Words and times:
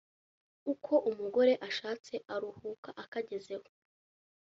•ako 0.71 0.95
umugore 1.09 1.53
ashatse 1.67 2.13
aruhuka 2.33 2.89
akagezeho 3.03 3.67